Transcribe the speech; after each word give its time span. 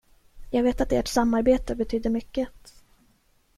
Jag 0.49 0.63
vet 0.63 0.81
att 0.81 0.91
ert 0.91 1.07
samarbete 1.07 1.75
betydde 1.75 2.09
mycket. 2.09 2.73